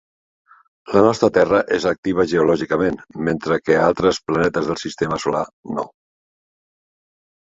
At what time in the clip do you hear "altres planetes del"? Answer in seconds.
3.81-4.79